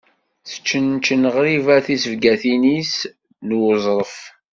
Ad 0.43 0.45
teččenčen 0.47 1.23
ɣriba 1.35 1.75
tizebgatin 1.85 2.63
n 3.47 3.49
uẓref. 3.59 4.15